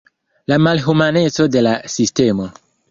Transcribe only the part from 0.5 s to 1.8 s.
La malhumaneco de la